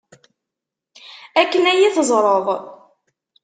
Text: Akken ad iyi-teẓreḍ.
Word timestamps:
Akken 1.41 1.63
ad 1.71 1.77
iyi-teẓreḍ. 1.77 2.47